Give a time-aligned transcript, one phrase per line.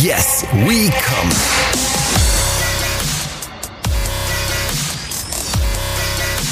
[0.00, 1.30] Yes, we come.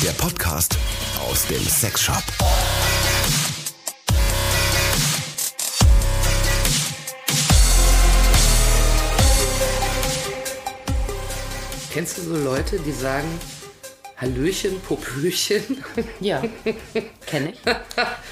[0.03, 0.77] Der Podcast
[1.27, 2.23] aus dem Sexshop.
[11.91, 13.27] Kennst du so Leute, die sagen
[14.19, 15.83] Hallöchen, Popöchen?
[16.21, 16.43] Ja,
[17.25, 17.61] kenne ich.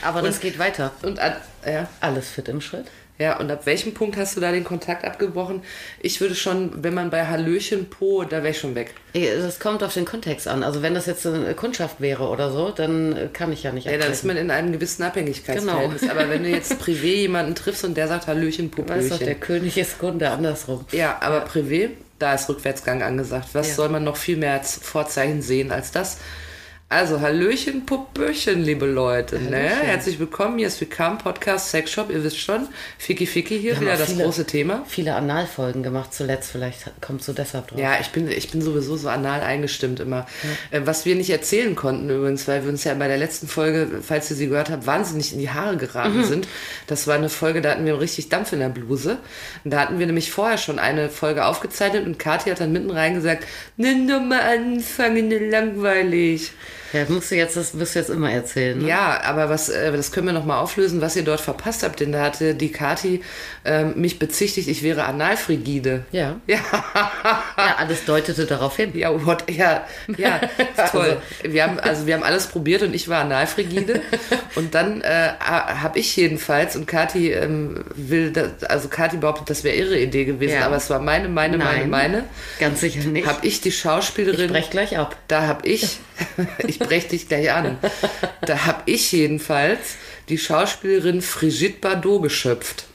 [0.03, 0.93] Aber das geht weiter.
[1.01, 2.89] Und an, ja, Alles fit im Schritt.
[3.19, 5.63] Ja, und ab welchem Punkt hast du da den Kontakt abgebrochen?
[6.01, 8.95] Ich würde schon, wenn man bei Hallöchen, Po, da wäre ich schon weg.
[9.15, 10.63] Das kommt auf den Kontext an.
[10.63, 13.87] Also wenn das jetzt eine Kundschaft wäre oder so, dann äh, kann ich ja nicht
[13.87, 14.27] Ja, dann ist abbrechen.
[14.29, 16.09] man in einem gewissen Abhängigkeitsverhältnis.
[16.11, 19.35] Aber wenn du jetzt privé jemanden triffst und der sagt Hallöchen, Weißt doch, der.
[19.35, 20.85] König ist Kunde andersrum.
[20.93, 23.49] Ja, aber privé, da ist Rückwärtsgang angesagt.
[23.53, 23.75] Was Ja.
[23.75, 26.19] soll man noch viel mehr als Vorzeichen sehen als das?
[26.91, 29.39] Also, Hallöchen, Puppöchen, liebe Leute.
[29.39, 29.59] Ne?
[29.59, 30.57] Herzlich willkommen.
[30.57, 32.09] Hier ist Willkommen Podcast Sexshop.
[32.11, 32.67] Ihr wisst schon,
[32.97, 34.87] Ficky Ficky hier wieder das viele- große Thema.
[34.89, 36.51] Viele Analfolgen gemacht zuletzt.
[36.51, 37.79] Vielleicht kommt so deshalb drauf.
[37.79, 40.27] Ja, ich bin, ich bin sowieso so anal eingestimmt immer.
[40.71, 44.01] Äh, Was wir nicht erzählen konnten übrigens, weil wir uns ja bei der letzten Folge,
[44.01, 46.49] falls ihr sie gehört habt, wahnsinnig in die Haare geraten sind.
[46.87, 49.19] Das war eine Folge, da hatten wir richtig Dampf in der Bluse.
[49.63, 52.91] Und da hatten wir nämlich vorher schon eine Folge aufgezeichnet und Kathi hat dann mitten
[52.91, 56.53] rein gesagt, nimm doch mal anfangen, langweilig.
[56.93, 58.79] Ja, musst du jetzt, das wirst du jetzt immer erzählen.
[58.79, 58.89] Ne?
[58.89, 62.01] Ja, aber was, äh, das können wir noch mal auflösen, was ihr dort verpasst habt,
[62.01, 63.23] denn da hatte die Kathi
[63.65, 66.05] ähm, mich bezichtigt, ich wäre analfrigide.
[66.13, 66.37] Ja.
[66.47, 66.59] Ja.
[67.59, 68.93] Ja, alles deutete darauf hin.
[68.97, 69.85] Ja, what, ja,
[70.17, 70.41] ja,
[70.93, 71.17] toll.
[71.43, 74.01] Wir haben, also wir haben alles probiert und ich war analfrigide.
[74.55, 79.65] und dann äh, habe ich jedenfalls, und Kathi ähm, will, das, also Kathi behauptet, das
[79.65, 80.67] wäre ihre Idee gewesen, Ja.
[80.67, 81.91] aber es war meine, meine, meine, Nein.
[81.91, 82.25] meine.
[82.61, 83.27] Ganz sicher nicht.
[83.27, 85.17] Habe ich die ich Schauspielerin, brech gleich ab.
[85.29, 85.99] da habe ich,
[86.67, 87.79] ich brech dich gleich an,
[88.43, 89.97] da habe ich jedenfalls
[90.29, 92.88] die Schauspielerin Brigitte Bardot geschöpft.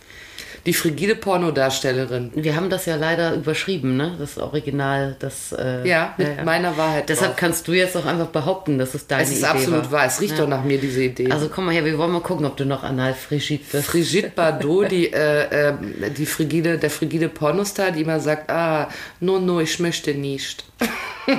[0.66, 2.31] Die frigide Pornodarstellerin.
[2.36, 4.16] Wir haben das ja leider überschrieben, ne?
[4.17, 5.52] Das Original, das.
[5.52, 7.10] Äh, Ja, mit meiner Wahrheit.
[7.10, 7.39] Deshalb drauf.
[7.39, 9.92] kannst du jetzt auch einfach behaupten, dass es deine Es ist Idee absolut war.
[9.99, 10.05] wahr.
[10.05, 11.30] Es riecht doch nach mir, diese Idee.
[11.32, 13.92] Also komm mal her, wir wollen mal gucken, ob du noch Analfrigid bist.
[13.92, 15.73] Brigitte Bardot, die, äh, äh,
[16.15, 18.87] die frigide, der frigide Pornostar, die immer sagt, ah,
[19.20, 20.64] no, no, ich möchte nicht.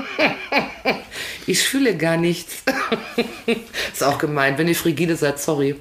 [1.46, 2.62] ich fühle gar nichts.
[3.92, 4.58] ist auch gemein.
[4.58, 5.76] Wenn ihr frigide seid, sorry.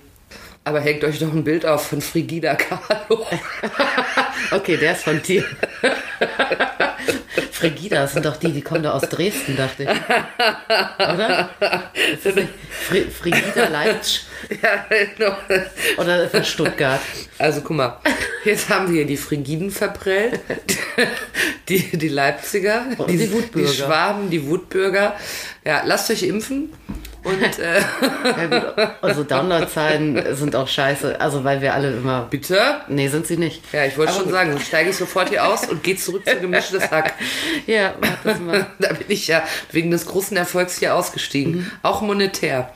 [0.65, 3.25] Aber hängt euch doch ein Bild auf von Frigida Kahlo.
[4.51, 5.43] Okay, der ist von dir.
[7.51, 9.89] Frigida sind doch die, die kommen da aus Dresden, dachte ich.
[9.89, 11.49] Oder?
[12.69, 14.25] Fri Frigida Leipzig
[14.61, 14.85] ja,
[15.15, 15.35] genau.
[15.97, 16.99] oder von Stuttgart?
[17.39, 17.99] Also guck mal,
[18.43, 20.41] jetzt haben wir hier die Frigiden verprellt,
[21.69, 23.69] die, die Leipziger, die, die Wutbürger.
[23.69, 25.15] die Schwaben, die Wutbürger.
[25.65, 26.73] Ja, lasst euch impfen
[27.23, 27.79] und äh,
[28.23, 31.19] Ja, gut, unsere Downloadzahlen sind auch scheiße.
[31.19, 32.27] Also, weil wir alle immer.
[32.29, 32.59] bitte.
[32.87, 33.61] Nee, sind sie nicht.
[33.71, 34.33] Ja, ich wollte schon gut.
[34.33, 37.13] sagen, dann steige ich sofort hier aus und gehe zurück zu gemischtes Hack.
[37.67, 38.65] Ja, mach das mal.
[38.79, 41.53] Da bin ich ja wegen des großen Erfolgs hier ausgestiegen.
[41.55, 41.71] Mhm.
[41.83, 42.71] Auch monetär.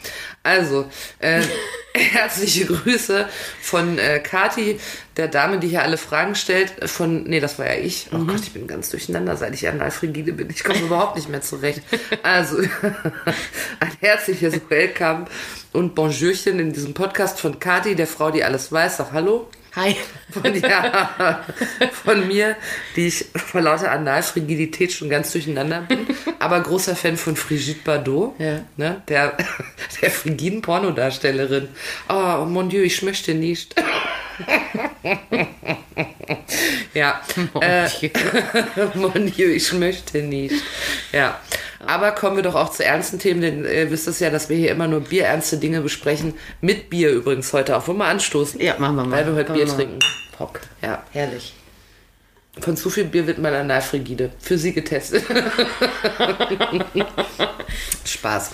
[0.47, 0.85] Also,
[1.19, 1.41] äh,
[1.93, 3.27] herzliche Grüße
[3.61, 4.79] von äh, Kati,
[5.17, 6.89] der Dame, die hier alle Fragen stellt.
[6.89, 8.09] Von, nee, das war ja ich.
[8.13, 8.21] Mhm.
[8.21, 10.49] Oh Gott, ich bin ganz durcheinander, seit ich Analfrigide bin.
[10.49, 11.81] Ich komme überhaupt nicht mehr zurecht.
[12.23, 12.59] Also,
[13.81, 15.25] ein herzliches Welcome
[15.73, 18.97] und Bonjourchen in diesem Podcast von Kati, der Frau, die alles weiß.
[18.97, 19.49] Sag Hallo.
[19.77, 19.95] Hi.
[20.31, 21.45] Von, ja,
[22.03, 22.55] von mir,
[22.95, 26.07] die ich vor lauter Analfrigidität schon ganz durcheinander bin,
[26.39, 28.65] aber großer Fan von Brigitte Bardot, Ja.
[28.75, 29.37] ne, der,
[30.01, 31.69] der frigiden Pornodarstellerin.
[32.09, 33.75] Oh, mon Dieu, ich möchte nicht.
[36.93, 37.21] ja,
[37.61, 37.87] äh,
[38.95, 40.55] mon Dieu, ich möchte nicht.
[41.11, 41.39] Ja,
[41.85, 44.57] aber kommen wir doch auch zu ernsten Themen, denn ihr wisst es ja, dass wir
[44.57, 46.33] hier immer nur bierernste Dinge besprechen.
[46.61, 47.87] Mit Bier übrigens heute auch.
[47.87, 48.59] Wollen wir anstoßen?
[48.59, 49.17] Ja, machen wir mal.
[49.17, 49.75] Weil wir heute Bier mal.
[49.75, 49.99] trinken.
[50.37, 50.59] Pock.
[50.81, 51.03] Ja.
[51.11, 51.53] Herrlich.
[52.59, 54.31] Von zu viel Bier wird man Analfrigide.
[54.39, 55.23] Für sie getestet.
[58.05, 58.49] Spaß.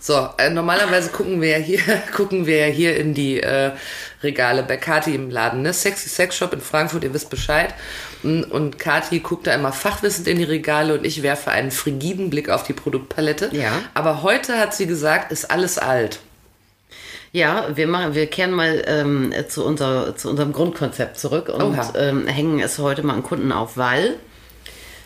[0.00, 1.80] So, äh, normalerweise gucken wir ja hier,
[2.14, 3.72] gucken wir ja hier in die äh,
[4.22, 5.72] Regale bei Kati im Laden, ne?
[5.72, 7.74] Sexy Sex Shop in Frankfurt, ihr wisst Bescheid.
[8.22, 12.48] Und, Kati guckt da immer fachwissend in die Regale und ich werfe einen frigiden Blick
[12.48, 13.50] auf die Produktpalette.
[13.52, 13.72] Ja.
[13.94, 16.20] Aber heute hat sie gesagt, ist alles alt.
[17.32, 22.26] Ja, wir machen, wir kehren mal ähm, zu, unser, zu unserem Grundkonzept zurück und ähm,
[22.26, 24.14] hängen es heute mal an Kunden auf, weil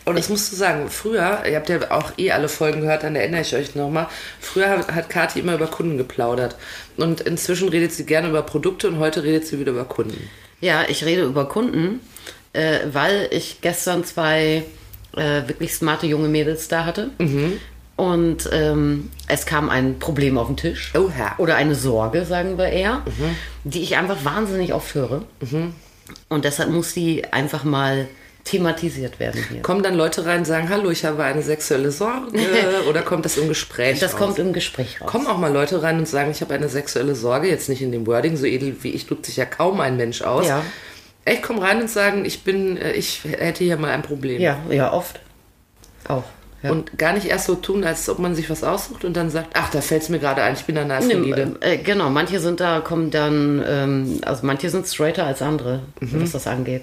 [0.04, 3.16] Und das musst du sagen, früher, ihr habt ja auch eh alle Folgen gehört, dann
[3.16, 4.06] erinnere ich euch nochmal,
[4.38, 6.56] früher hat, hat Kathi immer über Kunden geplaudert.
[6.96, 10.30] Und inzwischen redet sie gerne über Produkte und heute redet sie wieder über Kunden.
[10.60, 12.00] Ja, ich rede über Kunden,
[12.52, 14.64] äh, weil ich gestern zwei
[15.16, 17.10] äh, wirklich smarte junge Mädels da hatte.
[17.96, 20.92] Und ähm, es kam ein Problem auf den Tisch.
[20.94, 21.34] Oha.
[21.38, 23.02] Oder eine Sorge, sagen wir eher,
[23.64, 25.22] die ich einfach wahnsinnig oft höre.
[26.28, 28.08] Und deshalb muss die einfach mal
[28.44, 29.60] thematisiert werden hier.
[29.60, 32.28] Kommen dann Leute rein und sagen, hallo, ich habe eine sexuelle Sorge
[32.88, 34.18] oder kommt das im Gespräch Das raus?
[34.18, 35.08] kommt im Gespräch raus.
[35.10, 37.92] Kommen auch mal Leute rein und sagen, ich habe eine sexuelle Sorge, jetzt nicht in
[37.92, 40.48] dem Wording, so edel wie ich drückt sich ja kaum ein Mensch aus.
[40.48, 40.64] Ja.
[41.30, 44.40] Echt, kommen rein und sagen, ich bin, äh, ich hätte hier mal ein Problem.
[44.40, 45.20] Ja, ja, oft.
[46.08, 46.24] Auch.
[46.62, 46.72] Ja.
[46.72, 49.50] Und gar nicht erst so tun, als ob man sich was aussucht und dann sagt,
[49.54, 51.56] ach, da fällt es mir gerade ein, ich bin danach Nee, solide.
[51.60, 56.32] äh, genau, manche sind da, kommen dann, ähm, also manche sind straighter als andere, was
[56.32, 56.82] das angeht.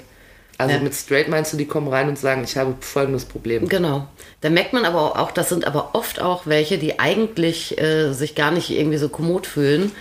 [0.57, 0.81] Also ja.
[0.81, 3.67] mit straight meinst du, die kommen rein und sagen, ich habe folgendes Problem.
[3.67, 4.07] Genau.
[4.41, 8.33] Da merkt man aber auch, das sind aber oft auch welche, die eigentlich äh, sich
[8.33, 9.91] gar nicht irgendwie so kommod fühlen.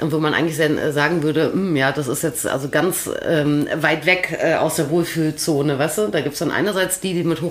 [0.00, 3.66] Und wo man eigentlich äh, sagen würde, "Hm, ja, das ist jetzt also ganz ähm,
[3.80, 6.08] weit weg äh, aus der Wohlfühlzone, weißt du?
[6.08, 7.42] Da gibt's dann einerseits die, die mit äh,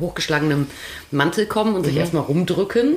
[0.00, 0.66] hochgeschlagenem
[1.10, 2.96] Mantel kommen und sich erstmal rumdrücken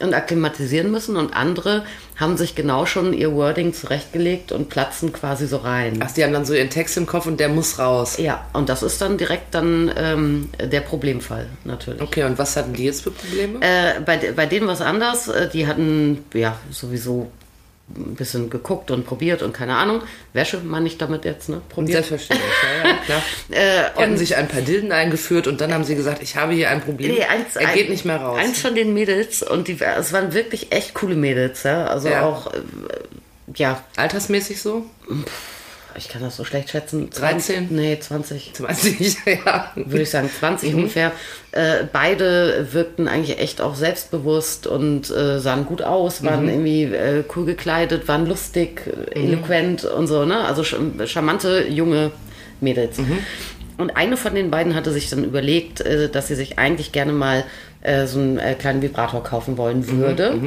[0.00, 1.84] und akklimatisieren müssen und andere
[2.16, 5.98] haben sich genau schon ihr Wording zurechtgelegt und platzen quasi so rein.
[6.02, 8.16] Ach, die haben dann so ihren Text im Kopf und der muss raus.
[8.18, 12.00] Ja, und das ist dann direkt dann ähm, der Problemfall natürlich.
[12.02, 13.60] Okay, und was hatten die jetzt für Probleme?
[13.60, 15.28] Äh, bei, bei denen was anders.
[15.28, 17.30] Äh, Die hatten ja sowieso
[17.96, 20.02] ein bisschen geguckt und probiert und keine Ahnung.
[20.34, 21.62] Wäsche meine ich damit jetzt, ne?
[21.68, 22.04] Probiert.
[22.04, 22.50] Selbstverständlich,
[22.84, 23.22] ja, ja, klar.
[23.50, 26.68] Äh, hatten sich ein paar Dilden eingeführt und dann haben sie gesagt, ich habe hier
[26.70, 27.12] ein Problem.
[27.14, 28.38] nee, eins, er geht ein- nicht mehr raus.
[28.38, 31.86] Eins von den Mädels und die, es waren wirklich echt coole Mädels, ja.
[31.86, 32.26] Also Ja.
[32.26, 32.60] auch, äh,
[33.56, 34.84] ja, Altersmäßig so?
[35.98, 37.10] Ich kann das so schlecht schätzen.
[37.10, 37.68] 13?
[37.70, 38.54] Nee, 20.
[38.54, 39.72] 20, ja.
[39.74, 40.78] würde ich sagen, 20 Mhm.
[40.78, 41.12] ungefähr.
[41.52, 46.48] Äh, beide wirkten eigentlich echt auch selbstbewusst und äh, sahen gut aus, waren Mhm.
[46.50, 48.82] irgendwie äh, cool gekleidet, waren lustig,
[49.14, 50.44] äh, eloquent und so, ne?
[50.44, 52.12] Also charmante junge
[52.60, 52.98] Mädels.
[52.98, 53.18] Mhm.
[53.76, 57.12] Und eine von den beiden hatte sich dann überlegt, äh, dass sie sich eigentlich gerne
[57.12, 57.44] mal
[57.82, 60.38] äh, so einen äh, kleinen Vibrator kaufen wollen Mhm, würde.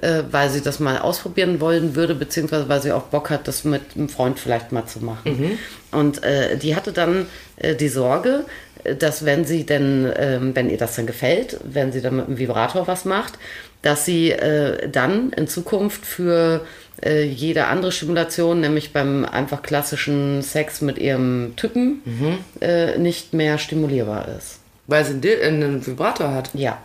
[0.00, 3.64] Äh, weil sie das mal ausprobieren wollen würde, beziehungsweise weil sie auch Bock hat, das
[3.64, 5.58] mit einem Freund vielleicht mal zu machen.
[5.90, 7.26] Und äh, die hatte dann
[7.56, 8.44] äh, die Sorge,
[8.84, 12.28] äh, dass wenn sie denn, ähm, wenn ihr das dann gefällt, wenn sie dann mit
[12.28, 13.34] dem Vibrator was macht,
[13.82, 16.64] dass sie äh, dann in Zukunft für
[17.04, 22.00] äh, jede andere Stimulation, nämlich beim einfach klassischen Sex mit ihrem Typen,
[22.60, 24.60] äh, nicht mehr stimulierbar ist.
[24.86, 26.50] Weil sie einen Vibrator hat.
[26.54, 26.78] Ja.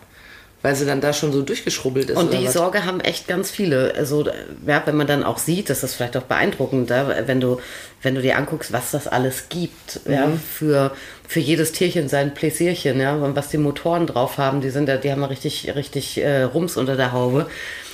[0.66, 2.16] Weil sie dann da schon so durchgeschrubbelt ist.
[2.16, 2.54] Und die was?
[2.54, 3.94] Sorge haben echt ganz viele.
[3.96, 4.26] Also,
[4.66, 7.60] ja, wenn man dann auch sieht, das ist vielleicht auch beeindruckend, ja, wenn du,
[8.02, 10.90] wenn du dir anguckst, was das alles gibt, ja, für,
[11.28, 14.96] für jedes Tierchen sein Pläsierchen, ja, und was die Motoren drauf haben, die sind ja,
[14.96, 17.46] die haben ja richtig, richtig äh, Rums unter der Haube.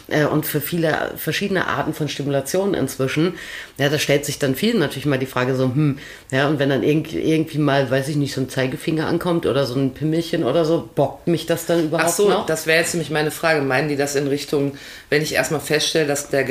[0.09, 3.35] Äh, Und für viele verschiedene Arten von Stimulation inzwischen,
[3.79, 5.99] ja, da stellt sich dann vielen natürlich mal die Frage so, hm,
[6.31, 9.65] ja, und wenn dann irgendwie, irgendwie mal, weiß ich nicht, so ein Zeigefinger ankommt oder
[9.67, 12.47] so ein Pimmelchen oder so, bockt mich das dann überhaupt Ach so, noch?
[12.47, 13.61] das wäre jetzt nämlich meine Frage.
[13.63, 14.77] Meinen die das in Richtung,
[15.09, 16.45] wenn ich erstmal feststelle, dass der,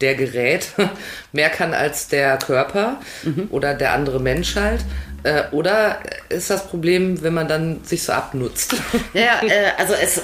[0.00, 0.68] der Gerät
[1.32, 3.48] mehr kann als der Körper Mhm.
[3.50, 4.80] oder der andere Mensch halt?
[5.22, 5.98] Äh, oder
[6.28, 8.74] ist das Problem, wenn man dann sich so abnutzt?
[9.14, 10.20] Ja, äh, also es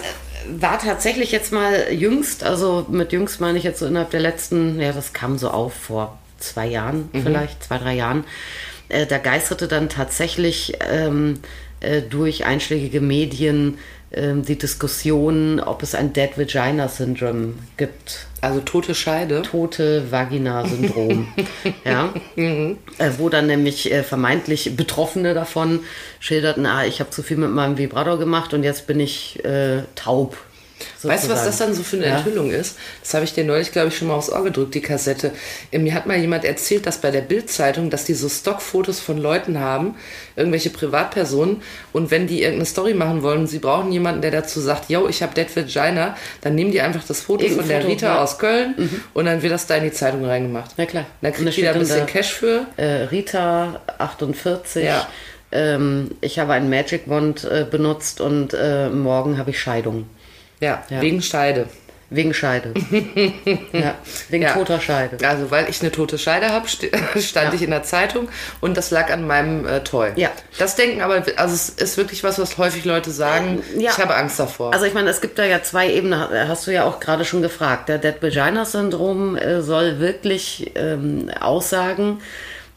[0.59, 4.81] war tatsächlich jetzt mal jüngst, also mit jüngst meine ich jetzt so innerhalb der letzten,
[4.81, 8.25] ja, das kam so auf vor zwei Jahren vielleicht, zwei, drei Jahren.
[8.89, 11.39] Äh, da geisterte dann tatsächlich ähm,
[11.81, 13.79] äh, durch einschlägige Medien
[14.15, 19.43] die Diskussion, ob es ein Dead Vagina Syndrome gibt Also tote Scheide.
[19.43, 21.29] tote Vagina-Syndrom.
[21.85, 22.13] ja.
[22.37, 25.81] Äh, wo dann nämlich äh, vermeintlich Betroffene davon
[26.19, 29.83] schilderten, ah, ich habe zu viel mit meinem Vibrator gemacht und jetzt bin ich äh,
[29.95, 30.37] taub.
[31.09, 31.47] Weißt du, was sozusagen.
[31.47, 32.19] das dann so für eine Ja.
[32.19, 32.77] Enthüllung ist?
[33.01, 35.33] Das habe ich dir neulich, glaube ich, schon mal aufs Ohr gedrückt, die Kassette.
[35.73, 39.59] Mir hat mal jemand erzählt, dass bei der Bild-Zeitung, dass die so Stockfotos von Leuten
[39.59, 39.97] haben,
[40.37, 44.61] irgendwelche Privatpersonen, und wenn die irgendeine Story machen wollen, und sie brauchen jemanden, der dazu
[44.61, 47.81] sagt, yo, ich habe Dead Vagina, dann nehmen die einfach das Foto Irgendein von der
[47.83, 48.15] Foto, Rita ja.
[48.15, 48.19] Mhm.
[48.21, 50.73] aus Köln und dann wird das da in die Zeitung reingemacht.
[50.77, 51.07] Na klar.
[51.21, 52.67] Dann kriegt die da ein bisschen Cash für.
[52.77, 54.85] Äh, Rita 48.
[54.85, 55.07] Ja.
[55.53, 60.07] Ähm, ich habe einen Magic Wand äh, benutzt und äh, morgen habe ich Scheidung.
[60.63, 61.01] Ja, Ja.
[61.03, 61.67] wegen Scheide.
[62.15, 62.75] Wegen Scheide.
[63.73, 63.95] ja,
[64.29, 64.53] wegen Ja.
[64.53, 65.17] toter Scheide.
[65.27, 66.69] Also, weil ich eine tote Scheide habe,
[67.21, 67.55] stand Ja.
[67.55, 68.29] ich in der Zeitung
[68.61, 70.11] und das lag an meinem äh, Toy.
[70.17, 70.31] Ja.
[70.59, 73.63] Das denken aber, also es ist wirklich was, was häufig Leute sagen.
[73.79, 73.91] Ja.
[73.93, 74.75] Ich habe Angst davor.
[74.75, 77.41] Also ich meine, es gibt da ja zwei Ebenen, hast du ja auch gerade schon
[77.41, 77.89] gefragt.
[77.89, 82.21] Der Dead Vagina Syndrom äh, soll wirklich ähm, aussagen,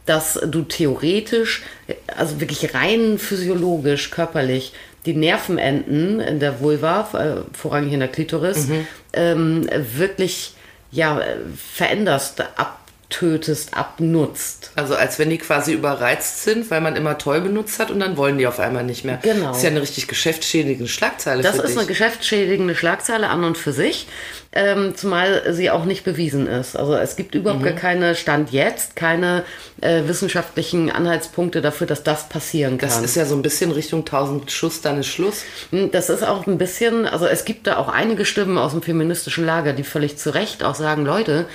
[0.06, 4.72] dass du theoretisch, äh, also wirklich rein physiologisch, körperlich,
[5.06, 8.68] die Nervenenden in der Vulva, äh, vorrangig in der Klitoris,
[9.14, 10.54] ähm, wirklich
[10.92, 11.22] ja,
[11.56, 14.72] veränderst ab abtötest, abnutzt.
[14.76, 18.18] Also als wenn die quasi überreizt sind, weil man immer toll benutzt hat und dann
[18.18, 19.20] wollen die auf einmal nicht mehr.
[19.22, 19.50] Genau.
[19.50, 21.78] Das ist ja eine richtig geschäftsschädigende Schlagzeile Das ist dich.
[21.78, 24.08] eine geschäftsschädigende Schlagzeile an und für sich,
[24.54, 26.76] ähm, zumal sie auch nicht bewiesen ist.
[26.76, 27.66] Also es gibt überhaupt Mhm.
[27.66, 29.44] gar keine, Stand jetzt, keine
[29.82, 32.90] äh, wissenschaftlichen Anhaltspunkte dafür, dass das passieren kann.
[32.90, 35.44] das ist ja so ein bisschen Richtung 1000 Schuss, dann ist Schluss.
[35.72, 38.82] Hm, Das ist auch ein bisschen, also es gibt da auch einige Stimmen aus dem
[38.82, 41.46] feministischen Lager, die völlig zu Recht auch sagen, Leute,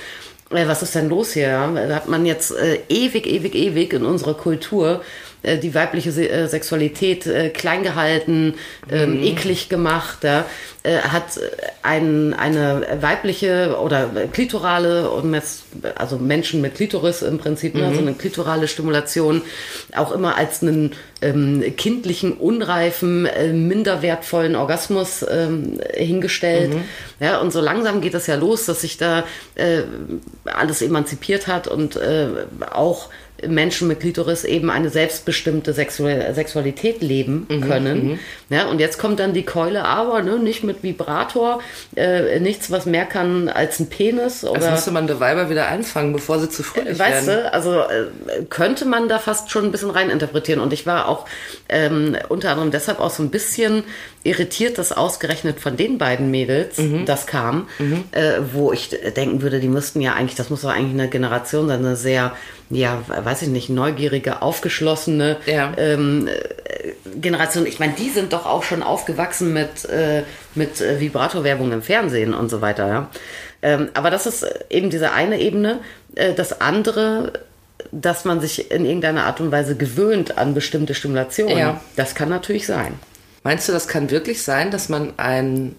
[0.51, 1.57] was ist denn los hier?
[1.93, 5.01] hat man jetzt äh, ewig, ewig, ewig in unserer Kultur
[5.43, 8.55] äh, die weibliche Se äh, Sexualität äh, klein gehalten,
[8.91, 10.45] ähm, eklig gemacht, ja?
[10.83, 11.41] äh, hat äh,
[11.83, 15.63] ein, eine weibliche oder klitorale, um jetzt,
[15.95, 19.41] also Menschen mit Klitoris im Prinzip, ne, also eine klitorale Stimulation
[19.95, 26.71] auch immer als einen ähm, kindlichen, unreifen, äh, minderwertvollen Orgasmus ähm, hingestellt.
[27.19, 29.23] Ja, und so langsam geht es ja los, dass sich da
[29.55, 29.81] äh,
[30.45, 32.27] alles emanzipiert hat und äh,
[32.71, 33.09] auch
[33.47, 38.19] Menschen mit Klitoris eben eine selbstbestimmte Sexu Sexualität leben können.
[38.49, 41.61] Ja, und jetzt kommt dann die Keule, aber ne, nicht mit Vibrator,
[41.95, 44.41] äh, nichts, was mehr kann als ein Penis.
[44.41, 47.43] Das Oder müsste man die Weiber wieder einfangen, bevor sie zu fröhlich Weißt werden.
[47.45, 50.61] du, also äh, könnte man da fast schon ein bisschen reininterpretieren.
[50.61, 51.25] Und ich war auch
[51.69, 53.83] ähm, unter anderem deshalb auch so ein bisschen
[54.23, 57.05] irritiert, dass ausgerechnet von den beiden Mädels Mhm.
[57.05, 57.67] das kam,
[58.11, 61.67] äh, wo ich denken würde, die müssten ja eigentlich, das muss doch eigentlich eine Generation
[61.67, 62.35] sein, eine sehr,
[62.71, 65.73] ja, weiß ich nicht, neugierige, aufgeschlossene Ja.
[65.77, 67.65] ähm, äh, Generation.
[67.65, 70.23] Ich meine, die sind doch auch schon aufgewachsen mit, äh,
[70.55, 73.09] mit äh, Vibratorwerbung im Fernsehen und so weiter, ja.
[73.61, 75.79] Ähm, aber das ist eben diese eine Ebene.
[76.15, 77.33] Äh, das andere,
[77.91, 81.57] dass man sich in irgendeiner Art und Weise gewöhnt an bestimmte Stimulationen.
[81.57, 81.81] Ja.
[81.95, 82.97] Das kann natürlich sein.
[83.43, 85.75] Meinst du, das kann wirklich sein, dass man ein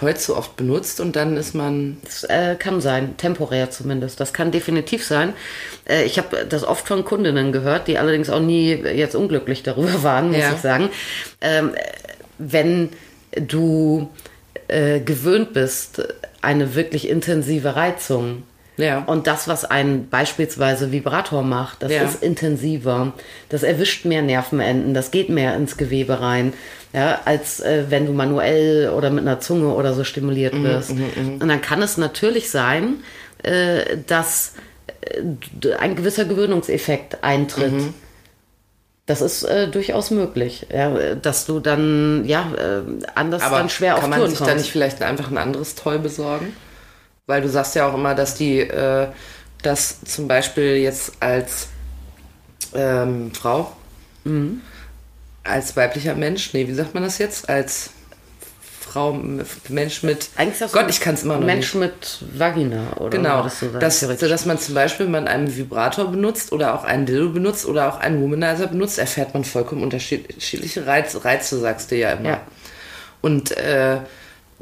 [0.00, 1.98] Toy zu oft benutzt und dann ist man.
[2.02, 4.18] Das äh, kann sein, temporär zumindest.
[4.18, 5.34] Das kann definitiv sein.
[5.86, 10.02] Äh, ich habe das oft von Kundinnen gehört, die allerdings auch nie jetzt unglücklich darüber
[10.02, 10.52] waren, muss Ja.
[10.54, 10.88] ich sagen.
[11.42, 11.80] Ähm, äh,
[12.38, 12.88] wenn
[13.32, 14.08] du
[14.68, 16.02] äh, gewöhnt bist,
[16.40, 18.44] eine wirklich intensive Reizung.
[18.80, 19.04] Ja.
[19.06, 22.02] Und das, was ein beispielsweise Vibrator macht, das Ja.
[22.02, 23.12] ist intensiver,
[23.50, 26.52] das erwischt mehr Nervenenden, das geht mehr ins Gewebe rein,
[26.92, 30.90] ja, als äh, wenn du manuell oder mit einer Zunge oder so stimuliert Mhm, wirst.
[30.90, 32.94] Und dann kann es natürlich sein,
[33.44, 34.54] äh, dass
[35.12, 37.72] äh, ein gewisser Gewöhnungseffekt eintritt.
[37.72, 37.94] Mhm.
[39.06, 42.82] Das ist äh, durchaus möglich, ja, dass du dann ja äh,
[43.16, 44.52] anders Aber dann schwer kann auf man Touren sich kommst.
[44.52, 46.54] da nicht vielleicht einfach ein anderes Toy besorgen?
[47.26, 49.08] Weil du sagst ja auch immer, dass die äh,
[49.62, 51.68] das zum Beispiel jetzt als
[52.74, 53.72] ähm, Frau,
[54.24, 54.60] Mhm.
[55.44, 57.48] als weiblicher Mensch, nee, wie sagt man das jetzt?
[57.48, 57.90] Als
[58.80, 59.12] Frau,
[59.68, 60.28] Mensch mit.
[60.36, 62.20] Eigentlich das Gott, ich kann es immer noch Mensch nicht.
[62.22, 66.10] mit Vagina oder Genau, du sagen, dass, dass man zum Beispiel, wenn man einen Vibrator
[66.10, 70.86] benutzt oder auch einen Dildo benutzt oder auch einen Womanizer benutzt, erfährt man vollkommen unterschiedliche
[70.86, 72.28] Reize, Reize sagst du ja immer.
[72.30, 72.40] Ja.
[73.20, 73.98] Und äh,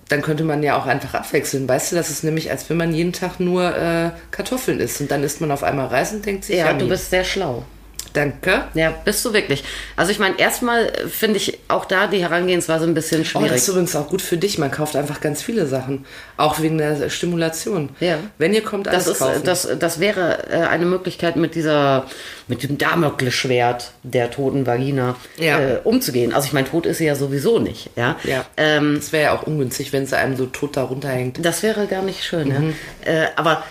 [0.09, 1.69] dann könnte man ja auch einfach abwechseln.
[1.69, 5.11] Weißt du, das ist nämlich, als wenn man jeden Tag nur äh, Kartoffeln isst und
[5.11, 6.81] dann isst man auf einmal Reis und denkt sich, Ja, yummy.
[6.81, 7.65] du bist sehr schlau.
[8.13, 8.65] Danke.
[8.75, 9.65] Ja, bist du wirklich.
[9.97, 13.51] Also ich meine, erstmal finde ich auch da die Herangehensweise ein bisschen Oh, schwierig.
[13.53, 14.59] das ist übrigens auch gut für dich.
[14.59, 16.07] Man kauft einfach ganz viele Sachen.
[16.37, 17.91] Auch wegen der Stimulation.
[18.01, 18.19] Ja.
[18.39, 19.43] Wenn ihr kommt, alles das, ist, kaufen.
[19.45, 22.07] das, das wäre äh, eine Möglichkeit, mit dieser,
[22.47, 25.59] mit dem Damoklesschwert der toten Vagina Ja.
[25.61, 26.33] äh, umzugehen.
[26.33, 27.91] Also ich meine, tot ist sie ja sowieso nicht.
[27.97, 28.17] Ja.
[28.25, 28.45] ja.
[28.57, 31.45] Ähm, das wäre ja auch ungünstig, wenn sie einem so tot da runterhängt.
[31.45, 32.75] Das wäre gar nicht schön, Mhm.
[33.07, 33.13] ja.
[33.13, 33.63] Äh, aber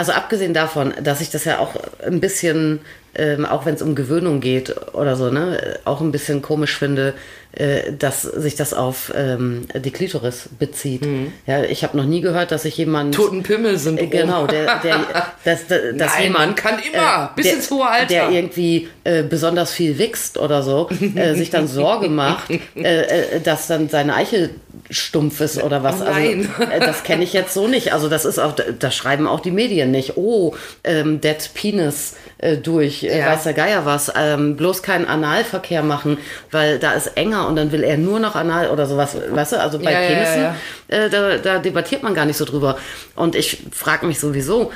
[0.00, 2.80] also abgesehen davon, dass ich das ja auch ein bisschen,
[3.14, 7.14] ähm, auch wenn es um Gewöhnung geht oder so, ne, auch ein bisschen komisch finde,
[7.52, 11.02] äh, dass sich das auf ähm, die Klitoris bezieht.
[11.46, 13.98] Ja, ich habe noch nie gehört, dass sich jemand Toten Pimmel sind.
[14.00, 15.04] äh, Genau, der, der,
[15.44, 18.06] dass, dass Nein, jemand, man kann immer, bis der, ins hohe Alter.
[18.06, 23.40] der irgendwie äh, besonders viel wächst oder so, äh, sich dann Sorge macht, äh, äh,
[23.40, 24.50] dass dann seine Eichel
[24.88, 26.00] stumpf ist oder was.
[26.00, 26.48] Oh nein.
[26.58, 27.92] Also, äh, das kenne ich jetzt so nicht.
[27.92, 30.16] Also das ist auch, das schreiben auch die Medien nicht.
[30.16, 33.26] Oh, ähm, Dead Penis äh, durch, äh, Ja.
[33.26, 34.12] weiß der Geier was.
[34.16, 36.18] Ähm, bloß keinen Analverkehr machen,
[36.50, 39.16] weil da ist enger und dann will er nur noch Anal oder sowas.
[39.30, 40.54] Weißt du, also bei Ja, Penissen, ja,
[40.88, 42.76] Äh, da, da debattiert man gar nicht so drüber.
[43.16, 44.72] Und ich frage mich sowieso,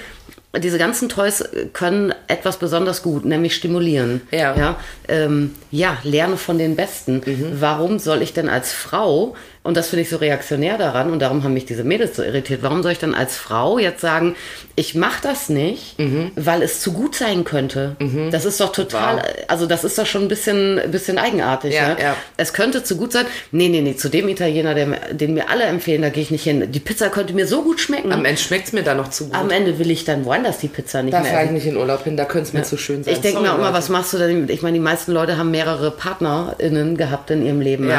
[0.57, 4.21] diese ganzen Toys können etwas besonders gut, nämlich stimulieren.
[4.31, 4.55] Ja.
[4.57, 4.77] Ja,
[5.09, 7.23] ähm, ja lerne von den Besten.
[7.59, 11.43] Warum soll ich denn als Frau, und das finde ich so reaktionär daran, und darum
[11.43, 14.37] haben mich diese Mädels so irritiert, warum soll ich dann als Frau jetzt sagen,
[14.77, 15.97] ich mache das nicht,
[16.37, 17.97] weil es zu gut sein könnte?
[18.31, 19.23] Das ist doch total, Wow.
[19.49, 21.75] also das ist doch schon ein bisschen, bisschen eigenartig.
[21.75, 22.17] Ja, Ja, ja.
[22.37, 23.27] Es könnte zu gut sein.
[23.51, 26.45] Nee, nee, nee, zu dem Italiener, mir- den mir alle empfehlen, da gehe ich nicht
[26.45, 26.71] hin.
[26.71, 28.13] Die Pizza könnte mir so gut schmecken.
[28.13, 29.35] Am Ende schmeckt es mir da noch zu gut.
[29.35, 31.77] Am Ende will ich dann woanders die Pizza nicht da mehr fahre ich nicht in
[31.77, 33.15] Urlaub hin, da könnte es mir zu schön sein.
[33.15, 34.49] Ich denke mir auch immer, was machst du denn?
[34.51, 35.91] Ich meine, die meisten Leute haben mehrere
[36.29, 37.91] PartnerInnen gehabt in ihrem Leben.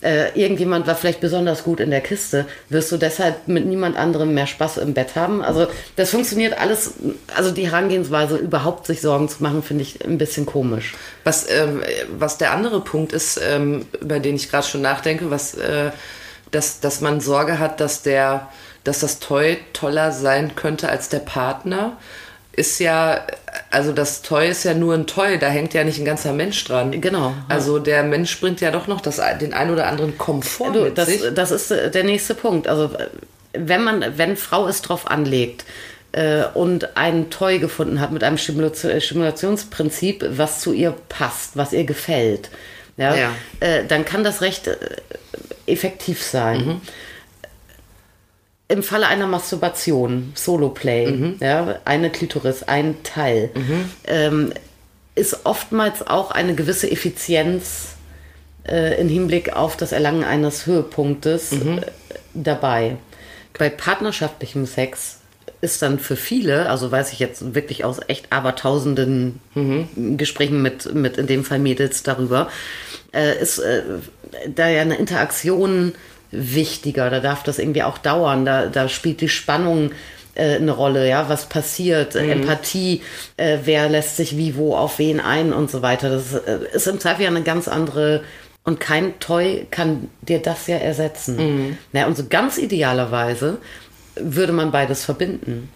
[0.00, 2.46] Äh, irgendjemand war vielleicht besonders gut in der Kiste.
[2.68, 5.42] Wirst du deshalb mit niemand anderem mehr Spaß im Bett haben?
[5.42, 5.66] Also,
[5.96, 6.94] das funktioniert alles.
[7.34, 10.94] Also, die Herangehensweise, überhaupt sich Sorgen zu machen, finde ich ein bisschen komisch.
[11.24, 11.82] Was, ähm,
[12.18, 15.90] was der andere Punkt ist, ähm, über den ich gerade schon nachdenke, was, äh,
[16.50, 18.48] dass, dass man Sorge hat, dass der,
[18.84, 21.96] dass das Toy toller sein könnte als der Partner,
[22.56, 23.26] ist ja,
[23.70, 26.64] also das Toy ist ja nur ein Toy, da hängt ja nicht ein ganzer Mensch
[26.64, 27.00] dran.
[27.00, 27.44] Genau, ja.
[27.48, 30.98] Also der Mensch bringt ja doch noch das, den ein oder anderen Komfort Du, mit
[30.98, 31.22] das, sich.
[31.34, 32.68] das ist äh, der nächste Punkt.
[32.68, 33.08] Also äh,
[33.52, 35.64] wenn man, wenn Frau es drauf anlegt
[36.12, 41.72] äh, und ein Toy gefunden hat mit einem Stimulation, Stimulationsprinzip, was zu ihr passt, was
[41.72, 42.50] ihr gefällt,
[42.96, 43.32] ja, Ja.
[43.60, 44.76] Äh, dann kann das recht äh,
[45.66, 46.80] effektiv sein.
[48.74, 53.50] Im Falle einer Masturbation, Solo-Play, ja, eine Klitoris, ein Teil,
[54.04, 54.52] ähm,
[55.14, 57.94] ist oftmals auch eine gewisse Effizienz
[58.68, 61.82] äh, im Hinblick auf das Erlangen eines Höhepunktes äh,
[62.34, 62.96] dabei.
[63.56, 65.18] Bei partnerschaftlichem Sex
[65.60, 69.38] ist dann für viele, also weiß ich jetzt wirklich aus echt abertausenden
[70.16, 72.48] Gesprächen mit, mit in dem Fall Mädels darüber,
[73.12, 73.82] äh, ist äh,
[74.52, 75.94] da ja eine Interaktion
[76.36, 79.92] wichtiger, da darf das irgendwie auch dauern, da, da spielt die Spannung
[80.34, 83.02] äh, eine Rolle, ja, was passiert, äh, Empathie,
[83.36, 86.10] äh, wer lässt sich wie wo auf wen ein und so weiter.
[86.10, 88.22] Das äh, ist im Zweifel ja eine ganz andere
[88.64, 91.38] und kein Toy kann dir das ja ersetzen.
[91.92, 93.58] Ja, und so ganz idealerweise
[94.16, 95.68] würde man beides verbinden.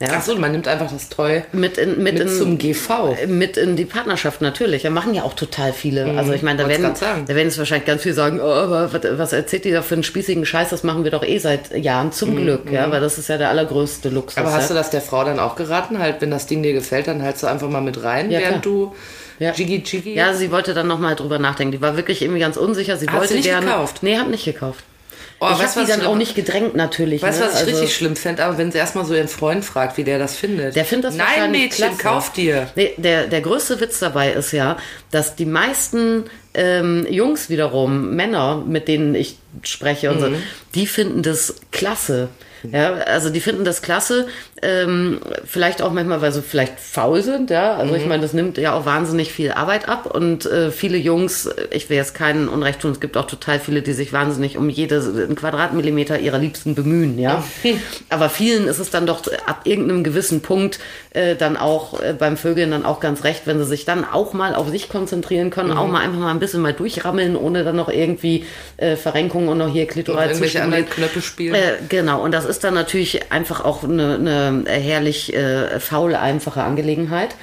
[0.00, 0.08] Ja.
[0.12, 3.16] Ach so, man nimmt einfach das Toy Mit, in, mit, mit in, zum GV.
[3.26, 4.82] mit in die Partnerschaft natürlich.
[4.82, 6.04] Da machen ja auch total viele.
[6.16, 6.92] Also ich meine, da werden,
[7.26, 9.94] da werden es wahrscheinlich ganz viele sagen, oh, aber was, was erzählt die da für
[9.94, 10.68] einen spießigen Scheiß?
[10.70, 13.48] Das machen wir doch eh seit Jahren zum Glück, ja, weil das ist ja der
[13.50, 14.36] allergrößte Luxus.
[14.36, 14.68] Mhm, Aber hast ja.
[14.68, 15.98] du das der Frau dann auch geraten?
[15.98, 18.62] Halt, wenn das Ding dir gefällt, dann halt so einfach mal mit rein, Ja, während
[18.62, 18.74] klar.
[18.74, 18.94] du
[19.40, 19.52] Ja.
[19.52, 20.14] Jiggy Jiggy.
[20.14, 21.72] Ja, sie wollte dann nochmal drüber nachdenken.
[21.72, 22.96] Die war wirklich irgendwie ganz unsicher.
[22.96, 23.66] Sie Hat wollte sie nicht gerne.
[23.66, 23.98] gekauft?
[24.02, 24.84] Nee, hat nicht gekauft.
[25.40, 27.22] Oh, ich habe die dann auch nicht gedrängt natürlich.
[27.22, 27.50] Weißt du, ne?
[27.50, 28.44] was ich Also- richtig schlimm fände?
[28.44, 30.74] Aber wenn sie erstmal so ihren Freund fragt, wie der das findet.
[30.74, 32.02] Der findet das Nein, Mädchen, klasse.
[32.02, 32.68] kauf dir.
[32.74, 34.76] Nee, der, der größte Witz dabei ist ja,
[35.12, 40.28] dass die meisten ähm, Jungs wiederum, Männer, mit denen ich spreche und so,
[40.74, 42.28] die finden das klasse.
[42.70, 44.26] Ja, also die finden das klasse,
[44.62, 47.76] ähm, vielleicht auch manchmal, weil sie vielleicht faul sind, ja.
[47.76, 51.48] Also ich meine, das nimmt ja auch wahnsinnig viel Arbeit ab und äh, viele Jungs,
[51.70, 54.68] ich will jetzt keinen Unrecht tun, es gibt auch total viele, die sich wahnsinnig um
[54.68, 57.44] jeden Quadratmillimeter ihrer Liebsten bemühen, ja.
[58.08, 62.36] Aber vielen ist es dann doch ab irgendeinem gewissen Punkt äh, dann auch äh, beim
[62.36, 65.72] Vögeln dann auch ganz recht, wenn sie sich dann auch mal auf sich konzentrieren können,
[65.72, 68.44] auch mal einfach mal ein bisschen mal durchrammeln, ohne dann noch irgendwie
[68.76, 71.54] äh, Verrenkungen und noch hier Klitoral zu anderen Knöpfe spielen.
[71.54, 76.62] Äh, genau, und das ist dann natürlich einfach auch eine, eine herrlich äh, faul einfache
[76.62, 77.36] Angelegenheit.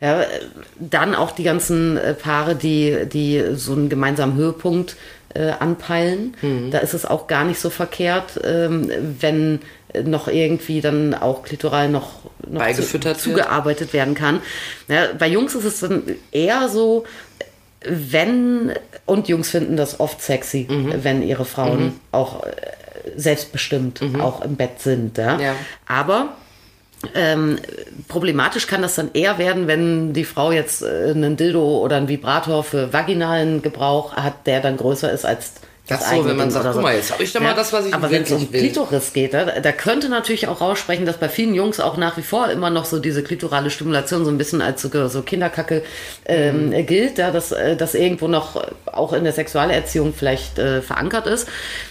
[0.00, 0.26] Ja, äh,
[0.78, 4.96] dann auch die ganzen äh, Paare, die, die so einen gemeinsamen Höhepunkt
[5.34, 6.36] äh, anpeilen.
[6.42, 6.70] Mhm.
[6.70, 8.90] Da ist es auch gar nicht so verkehrt, ähm,
[9.20, 9.60] wenn
[10.04, 12.10] noch irgendwie dann auch klitoral noch,
[12.46, 14.40] noch Beigefüttert zu, zugearbeitet werden kann.
[14.86, 17.04] Ja, bei Jungs ist es dann eher so,
[17.84, 18.72] wenn,
[19.06, 20.94] und Jungs finden das oft sexy, Mhm.
[21.02, 22.44] wenn ihre Frauen auch
[23.16, 25.18] selbstbestimmt auch im Bett sind.
[25.18, 25.34] Ja?
[25.34, 25.40] Mhm.
[25.40, 25.54] Ja.
[25.86, 26.36] Aber
[27.14, 27.58] ähm,
[28.08, 32.08] problematisch kann das dann eher werden, wenn die Frau jetzt äh, einen Dildo oder einen
[32.08, 35.54] Vibrator für vaginalen Gebrauch hat, der dann größer ist als
[35.88, 37.72] das Ach so, wenn man sagt, oder guck mal, jetzt hab ich doch mal das,
[37.72, 38.60] was ich Aber wenn es um wirklich will.
[38.70, 42.22] Klitoris geht, da, da könnte natürlich auch raussprechen, dass bei vielen Jungs auch nach wie
[42.22, 45.82] vor immer noch so diese klitorale Stimulation so ein bisschen als so, so Kinderkacke
[46.26, 46.86] ähm, Mhm.
[46.86, 51.48] gilt, ja, dass äh, das irgendwo noch auch in der Sexualerziehung vielleicht äh, verankert ist.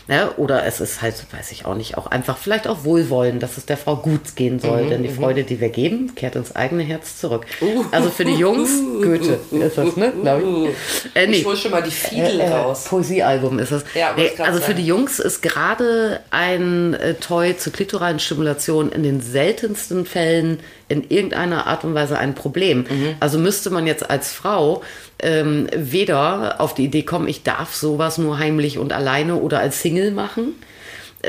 [0.07, 3.57] Ja, oder es ist halt, weiß ich auch nicht, auch einfach vielleicht auch Wohlwollen, dass
[3.57, 4.83] es der Frau gut gehen soll.
[4.83, 7.45] Mhm, Denn die Freude, die wir geben, kehrt ins eigene Herz zurück.
[7.61, 7.83] Uh.
[7.91, 8.69] also für die Jungs,
[9.01, 10.13] Goethe ist das, ne?
[10.23, 11.15] Ich.
[11.15, 11.37] Äh, nee.
[11.37, 12.85] Ich hol schon mal die Fiedel Äh, äh, raus.
[12.85, 13.83] Poesiealbum ist es.
[13.93, 14.77] Ja, nee, also für sagen.
[14.77, 21.09] die Jungs ist gerade ein äh, Toy zur klitoralen Stimulation in den seltensten Fällen in
[21.09, 22.85] irgendeiner Art und Weise ein Problem.
[22.89, 23.15] Mhm.
[23.19, 24.83] Also müsste man jetzt als Frau
[25.19, 29.81] ähm, weder auf die Idee kommen, ich darf sowas nur heimlich und alleine oder als
[29.81, 30.53] Single machen.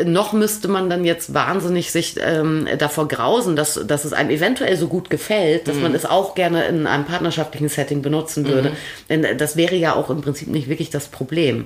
[0.05, 4.77] Noch müsste man dann jetzt wahnsinnig sich ähm, davor grausen, dass, dass es einem eventuell
[4.77, 8.73] so gut gefällt, dass man es auch gerne in einem partnerschaftlichen Setting benutzen würde.
[9.09, 11.65] Denn äh, das wäre ja auch im Prinzip nicht wirklich das Problem.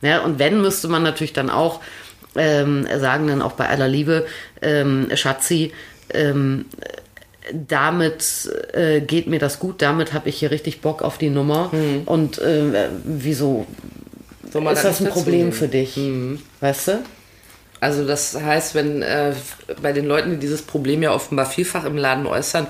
[0.00, 1.80] Ja, und wenn, müsste man natürlich dann auch
[2.36, 4.26] ähm, sagen, dann auch bei aller Liebe,
[4.62, 5.72] ähm, Schatzi,
[6.14, 6.64] ähm,
[7.52, 11.70] damit äh, geht mir das gut, damit habe ich hier richtig Bock auf die Nummer.
[12.06, 13.66] Und äh, wieso
[14.44, 15.98] ist da das ein Problem für dich?
[16.60, 16.98] Weißt du?
[17.80, 19.34] Also das heißt, wenn äh,
[19.80, 22.66] bei den Leuten, die dieses Problem ja offenbar vielfach im Laden äußern,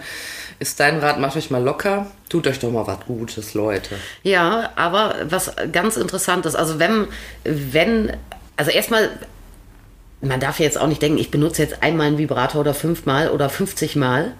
[0.58, 3.94] ist dein Rat, macht euch mal locker, tut euch doch mal was Gutes, Leute.
[4.22, 7.06] Ja, aber was ganz interessant ist, also wenn,
[7.44, 8.16] wenn,
[8.56, 9.10] also erstmal,
[10.20, 13.48] man darf jetzt auch nicht denken, ich benutze jetzt einmal einen Vibrator oder fünfmal oder
[13.48, 14.32] 50 Mal.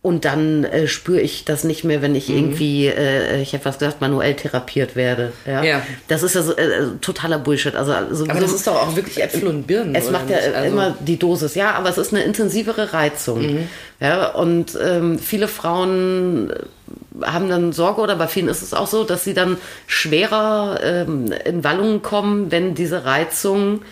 [0.00, 2.16] Und dann äh, spüre ich das nicht mehr, wenn Mhm.
[2.16, 5.32] ich irgendwie, äh, ich hätte was gesagt, manuell therapiert werde.
[5.44, 5.62] Ja.
[5.64, 5.82] Ja.
[6.06, 7.74] Das ist ja so, äh, totaler Bullshit.
[7.74, 9.96] Also, sowieso- Aber das ist doch auch wirklich Äpfel und Birnen.
[9.96, 10.36] es macht ja?
[10.38, 13.42] Also- immer die Dosis, ja, aber es ist eine intensivere Reizung.
[13.42, 13.68] Mhm.
[14.00, 18.86] Ja, und ähm, viele Frauen äh, haben dann Sorge, oder bei vielen ist es auch
[18.86, 19.56] so, dass sie dann
[19.88, 23.82] schwerer ähm, in Wallungen kommen, wenn diese Reizung,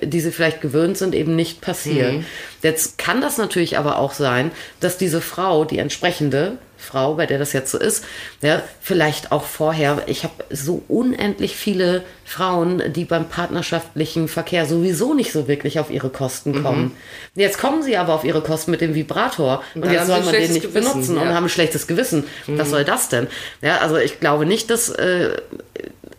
[0.00, 2.14] die sie vielleicht gewöhnt sind, eben nicht passiert.
[2.14, 2.24] Mhm.
[2.62, 4.50] Jetzt kann das natürlich aber auch sein,
[4.80, 8.04] dass diese Frau, die entsprechende Frau, bei der das jetzt so ist,
[8.40, 15.14] ja, vielleicht auch vorher, ich habe so unendlich viele Frauen, die beim partnerschaftlichen Verkehr sowieso
[15.14, 16.96] nicht so wirklich auf ihre Kosten kommen.
[17.34, 20.32] Jetzt kommen sie aber auf ihre Kosten mit dem Vibrator und, dann jetzt soll man
[20.32, 21.34] den nicht Gewissen, benutzen und ja.
[21.34, 22.24] haben ein schlechtes Gewissen.
[22.46, 23.28] Was soll das denn?
[23.60, 25.36] Ja, also ich glaube nicht, dass äh,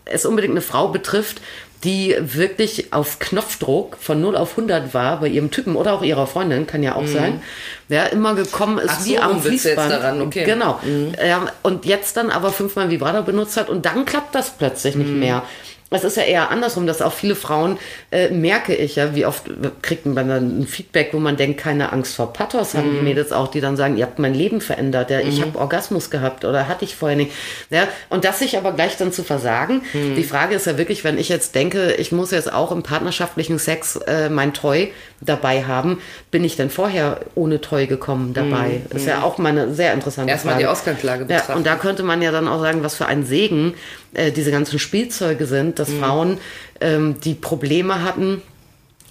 [0.05, 1.41] es unbedingt eine Frau betrifft,
[1.83, 6.27] die wirklich auf Knopfdruck von 0 auf 100 war bei ihrem Typen oder auch ihrer
[6.27, 7.41] Freundin, kann ja auch sein,
[7.89, 8.97] der immer gekommen ist Mhm.
[8.99, 9.91] Ach wie so, am Fließband.
[9.91, 10.41] daran, okay.
[10.41, 10.45] Mhm.
[10.45, 10.79] Genau.
[11.25, 15.09] Ja, und jetzt dann aber fünfmal Vibrator benutzt hat und dann klappt das plötzlich nicht
[15.11, 15.43] mehr.
[15.93, 17.77] Es ist ja eher andersrum, dass auch viele Frauen,
[18.11, 19.43] äh, merke ich ja, wie oft
[19.81, 23.31] kriegt man dann ein Feedback, wo man denkt, keine Angst vor Pathos haben die Mädels
[23.31, 26.67] auch, die dann sagen, ihr habt mein Leben verändert, ja, ich habe Orgasmus gehabt oder
[26.67, 27.31] hatte ich vorher nicht.
[27.69, 29.81] Ja, und das sich aber gleich dann zu versagen.
[29.93, 33.59] Die Frage ist ja wirklich, wenn ich jetzt denke, ich muss jetzt auch im partnerschaftlichen
[33.59, 35.99] Sex äh, mein Toy dabei haben,
[36.31, 38.81] bin ich denn vorher ohne Toy gekommen dabei?
[38.89, 40.63] Ist ja auch mal eine sehr interessante Erstmal Frage.
[40.65, 41.53] die Ausgangslage Ja, betrachten.
[41.57, 43.73] und da könnte man ja dann auch sagen, was für ein Segen
[44.13, 46.37] äh, diese ganzen Spielzeuge sind, dass Frauen,
[46.81, 48.41] ähm, die Probleme hatten,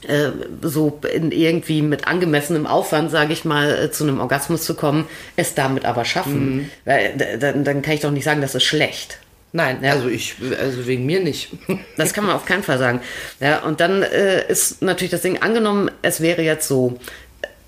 [0.09, 0.31] äh,
[0.62, 5.07] so in irgendwie mit angemessenem Aufwand, sage ich mal, äh, zu einem Orgasmus zu kommen,
[5.37, 6.71] es damit aber schaffen.
[6.85, 9.19] Weil, d- dann, dann kann ich doch nicht sagen, das ist schlecht.
[9.53, 9.93] Nein, Ja.
[9.93, 11.51] also ich, also wegen mir nicht.
[11.99, 13.01] Das kann man auf keinen Fall sagen.
[13.38, 16.99] Ja, und dann äh, ist natürlich das Ding angenommen, es wäre jetzt so,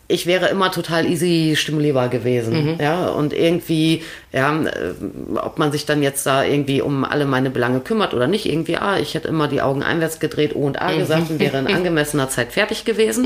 [0.06, 2.52] ich wäre immer total easy stimulierbar gewesen.
[2.78, 4.92] Ja, und irgendwie, ja, äh,
[5.36, 8.76] ob man sich dann jetzt da irgendwie um alle meine Belange kümmert oder nicht, irgendwie,
[8.76, 11.66] ah, ich hätte immer die Augen einwärts gedreht, O und A gesagt und wäre in
[11.74, 13.24] angemessener Zeit fertig gewesen.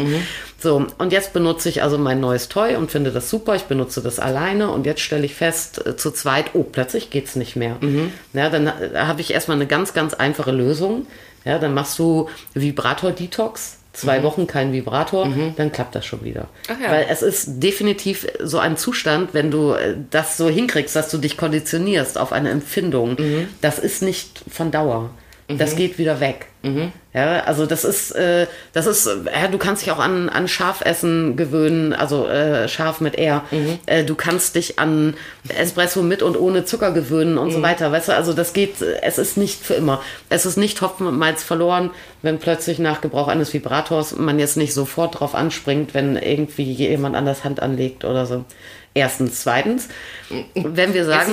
[0.60, 3.56] So, und jetzt benutze ich also mein neues Toy und finde das super.
[3.56, 7.34] Ich benutze das alleine und jetzt stelle ich fest, äh, zu zweit, oh, plötzlich geht's
[7.34, 7.76] nicht mehr.
[8.34, 11.06] Ja, dann äh, habe ich erstmal eine ganz, ganz einfache Lösung.
[11.44, 13.77] Ja, dann machst du Vibrator-Detox.
[13.92, 16.48] Zwei Wochen kein Vibrator, dann klappt das schon wieder.
[16.68, 16.90] Ach ja.
[16.92, 21.18] Weil es ist definitiv so ein Zustand, wenn du äh, das so hinkriegst, dass du
[21.18, 23.16] dich konditionierst auf eine Empfindung.
[23.60, 25.10] Das ist nicht von Dauer.
[25.48, 26.46] Das geht wieder weg.
[27.18, 31.36] Ja, also das ist, äh, das ist, ja, du kannst dich auch an, an Schafessen
[31.36, 33.42] gewöhnen, also äh, scharf mit R.
[33.86, 35.14] Äh, du kannst dich an
[35.48, 37.90] Espresso mit und ohne Zucker gewöhnen und so weiter.
[37.90, 40.00] Weißt du, also das geht, es ist nicht für immer.
[40.28, 41.90] Es ist nicht Hopfen und Malz verloren,
[42.22, 47.16] wenn plötzlich nach Gebrauch eines Vibrators man jetzt nicht sofort drauf anspringt, wenn irgendwie jemand
[47.16, 48.44] anders Hand anlegt oder so.
[48.98, 49.42] Erstens.
[49.42, 49.88] Zweitens,
[50.54, 51.32] wenn wir sagen,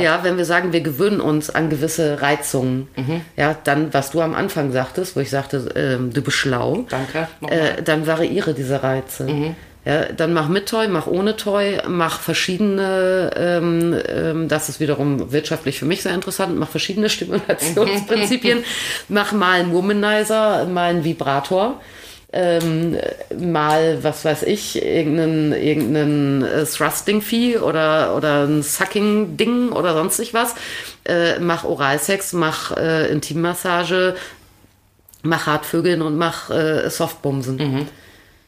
[0.00, 3.20] ja, wenn wir sagen, wir gewöhnen uns an gewisse Reizungen, Mhm.
[3.36, 7.28] ja, dann, was du am Anfang sagtest, wo ich sagte, ähm, du bist schlau, Danke.
[7.40, 7.48] Mhm.
[7.48, 9.26] äh, dann variiere diese Reize.
[9.86, 15.30] Ja, dann mach mit Toy, mach ohne Toy, mach verschiedene, ähm, ähm, das ist wiederum
[15.30, 17.08] wirtschaftlich für mich sehr interessant, mach verschiedene
[17.74, 18.64] Stimulationsprinzipien,
[19.08, 21.80] mach mal einen Womanizer, mal einen Vibrator,
[22.34, 22.98] ähm,
[23.38, 30.54] mal, was weiß ich, irgendeinen, irgendeinen äh, Thrusting-Vieh oder, oder ein Sucking-Ding oder sonstig was.
[31.04, 34.16] Äh, mach Oralsex, mach äh, Intimmassage,
[35.22, 37.88] mach Hartvögeln und mach äh, Softbumsen.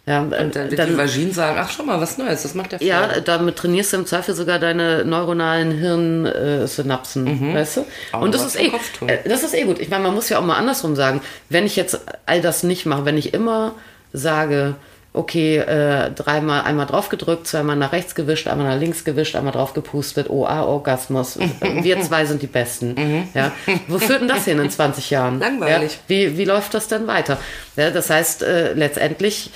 [0.08, 2.78] Ja, und dann wird die Vagin sagen, ach schon mal, was Neues, das macht der
[2.78, 2.86] Frau.
[2.86, 7.84] ja, damit trainierst du im Zweifel sogar deine neuronalen Hirnsynapsen, weißt du?
[8.12, 8.70] Aber Und das ist, eh,
[9.06, 9.78] äh, das ist eh gut.
[9.80, 12.86] Ich meine, man muss ja auch mal andersrum sagen, wenn ich jetzt all das nicht
[12.86, 13.74] mache, wenn ich immer
[14.12, 14.76] sage,
[15.12, 19.52] okay, äh, dreimal, einmal drauf gedrückt, zweimal nach rechts gewischt, einmal nach links gewischt, einmal
[19.54, 21.38] drauf gepustet, oh, ah, Orgasmus.
[21.82, 23.26] Wir zwei sind die Besten.
[23.34, 23.50] Ja.
[23.88, 25.40] Wo führt denn das hin in 20 Jahren?
[25.40, 25.92] Langweilig.
[25.94, 25.98] Ja.
[26.06, 27.38] Wie, wie läuft das denn weiter?
[27.76, 29.50] Ja, das heißt, äh, letztendlich, äh,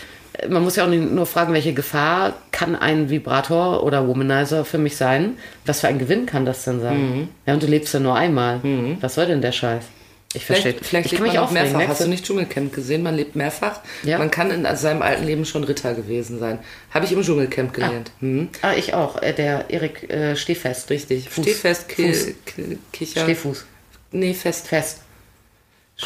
[0.48, 4.78] man muss ja auch nicht nur fragen, welche Gefahr kann ein Vibrator oder Womanizer für
[4.78, 5.36] mich sein?
[5.66, 7.28] Was für ein Gewinn kann das denn sein?
[7.46, 8.60] Ja, und du lebst ja nur einmal.
[9.00, 9.84] Was soll denn der Scheiß?
[10.32, 10.72] Ich verstehe.
[10.74, 11.72] Vielleicht, vielleicht ich lebt man auch mehrfach.
[11.72, 13.02] Hast merkst du nicht Dschungelcamp gesehen?
[13.02, 13.80] Man lebt mehrfach.
[14.04, 14.16] Ja.
[14.18, 16.60] Man kann in seinem alten Leben schon Ritter gewesen sein.
[16.92, 18.12] Habe ich im Dschungelcamp gelernt.
[18.20, 18.48] Hm.
[18.62, 19.20] Ah, ich auch.
[19.20, 20.88] Äh, Der Erik äh, Stehfest.
[20.90, 21.28] Richtig.
[21.28, 21.44] Fuß.
[21.44, 21.96] Steh fest, Fuß.
[21.96, 23.22] ki ki Kicher.
[23.24, 23.64] Stehfuß.
[24.12, 24.68] Nee, fest.
[24.68, 25.00] Fest.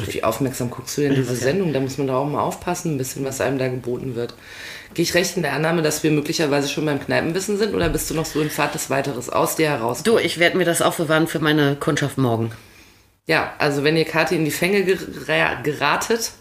[0.07, 1.72] Wie aufmerksam guckst du denn diese Sendung?
[1.72, 4.35] Da muss man da auch mal aufpassen, ein bisschen, was einem da geboten wird.
[4.94, 8.11] Gehe ich recht in der Annahme, dass wir möglicherweise schon beim Kneipenwissen sind oder bist
[8.11, 10.02] du noch so in Fahrt des Weiteres aus dir heraus?
[10.02, 12.52] Du, ich werde mir das aufbewahren für meine Kundschaft morgen.
[13.26, 16.33] Ja, also wenn ihr Kathi in die Fänge gera- geratet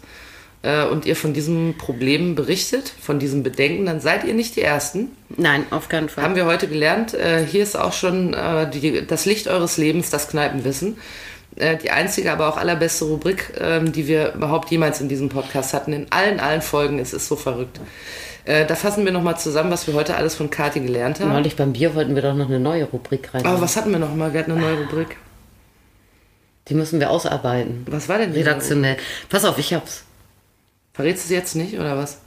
[0.62, 4.62] äh, und ihr von diesem Problem berichtet, von diesem Bedenken, dann seid ihr nicht die
[4.62, 5.12] Ersten.
[5.36, 6.22] Nein, auf keinen Fall.
[6.24, 7.14] Haben wir heute gelernt.
[7.14, 10.98] Äh, hier ist auch schon äh, die, das Licht eures Lebens, das Kneipenwissen.
[11.56, 15.72] Äh, die einzige, aber auch allerbeste Rubrik, ähm, die wir überhaupt jemals in diesem Podcast
[15.72, 15.92] hatten.
[15.92, 16.98] In allen, allen Folgen.
[16.98, 17.80] Es ist so verrückt.
[18.44, 21.32] Äh, da fassen wir nochmal zusammen, was wir heute alles von Kathi gelernt haben.
[21.32, 23.46] Neulich beim Bier wollten wir doch noch eine neue Rubrik rein.
[23.46, 24.32] Aber was hatten wir nochmal?
[24.32, 25.16] Wir hatten eine neue Rubrik.
[26.68, 27.86] Die müssen wir ausarbeiten.
[27.88, 28.40] Was war denn die?
[28.40, 28.96] Redaktionell.
[29.28, 30.04] Pass auf, ich hab's.
[30.92, 32.18] Verrätst du es jetzt nicht, oder was?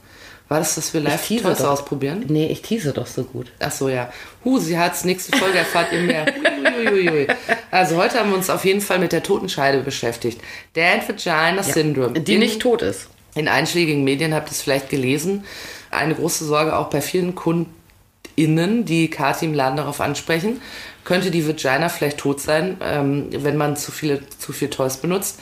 [0.48, 2.24] War das, dass wir live Toys ausprobieren?
[2.28, 3.52] Nee, ich tease doch so gut.
[3.60, 4.10] Ach so, ja.
[4.44, 5.04] Hu, sie hat's.
[5.04, 6.24] Nächste Folge erfahrt ihr mehr.
[6.24, 7.26] Huiuiuiui.
[7.70, 10.40] Also heute haben wir uns auf jeden Fall mit der Totenscheide beschäftigt.
[10.74, 12.18] Dead Vagina Syndrome.
[12.20, 13.08] Die In- nicht tot ist.
[13.34, 15.44] In einschlägigen Medien habt ihr es vielleicht gelesen.
[15.90, 20.60] Eine große Sorge auch bei vielen KundInnen, die Kathi im Laden darauf ansprechen.
[21.04, 25.38] Könnte die Vagina vielleicht tot sein, ähm, wenn man zu viele, zu viel Toys benutzt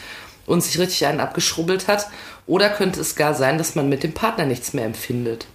[0.46, 2.08] und sich richtig einen abgeschrubbelt hat?
[2.46, 5.46] Oder könnte es gar sein, dass man mit dem Partner nichts mehr empfindet,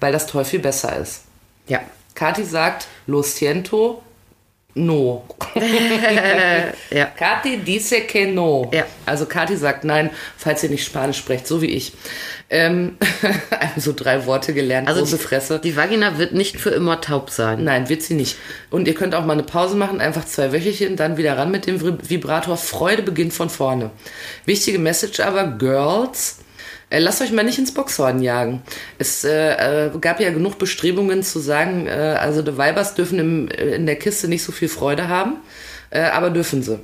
[0.00, 1.22] weil das Toy viel besser ist?
[1.68, 1.80] Ja.
[2.14, 4.02] Kathi sagt, lo siento,
[4.76, 5.24] no.
[6.90, 7.06] Ja.
[7.06, 8.70] Kathi dice que no.
[8.72, 8.84] Ja.
[9.04, 11.92] Also Kathi sagt nein, falls ihr nicht Spanisch sprecht, so wie ich.
[12.48, 12.96] Ähm,
[13.76, 15.58] so drei Worte gelernt, Also große die, Fresse.
[15.58, 17.64] Die Vagina wird nicht für immer taub sein.
[17.64, 18.36] Nein, wird sie nicht.
[18.70, 21.66] Und ihr könnt auch mal eine Pause machen, einfach zwei Wöchelchen, dann wieder ran mit
[21.66, 22.56] dem Vib- Vibrator.
[22.56, 23.90] Freude beginnt von vorne.
[24.44, 26.38] Wichtige Message aber, Girls,
[26.90, 28.62] lasst euch mal nicht ins Boxhorn jagen.
[28.98, 33.48] Es äh, äh, gab ja genug Bestrebungen zu sagen, äh, also die Weibers dürfen im,
[33.48, 35.34] äh, in der Kiste nicht so viel Freude haben,
[35.90, 36.78] äh, aber dürfen sie.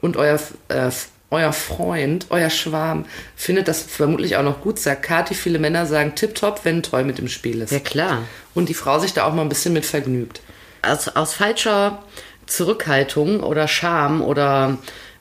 [0.00, 0.90] Und euer, äh,
[1.30, 3.04] euer Freund, euer Schwarm
[3.36, 5.34] findet das vermutlich auch noch gut, sagt Kathi.
[5.34, 8.22] Viele Männer sagen tipptopp, wenn Toy mit im Spiel ist Ja, klar.
[8.54, 10.40] und die Frau sich da auch mal ein bisschen mit vergnügt.
[10.82, 12.02] aus, aus falscher
[12.46, 14.78] Zurückhaltung oder Scham oder,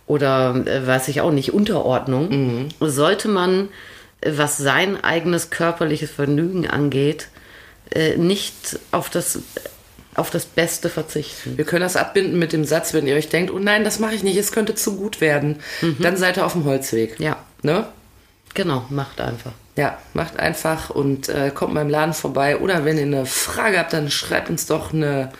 [0.08, 3.68] oder äh, weiß ich auch nicht, Unterordnung, sollte man, äh,
[4.25, 7.27] was sein eigenes körperliches Vergnügen angeht,
[7.93, 9.39] äh, nicht auf das,
[10.15, 11.58] auf das Beste verzichten.
[11.58, 14.15] Wir können das abbinden mit dem Satz, wenn ihr euch denkt, oh nein, das mache
[14.15, 15.60] ich nicht, es könnte zu gut werden,
[15.99, 17.19] dann seid ihr auf dem Holzweg.
[17.19, 17.86] Ja, Ne?
[18.53, 19.51] genau, macht einfach.
[19.75, 22.58] Ja, macht einfach und äh, kommt mal im Laden vorbei.
[22.58, 25.32] Oder wenn ihr eine Frage habt, dann schreibt uns doch eine